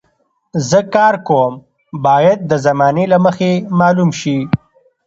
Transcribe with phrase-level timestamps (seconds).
[0.69, 1.53] زه کار کوم
[2.05, 4.37] باید د زمانې له مخې معلوم شي.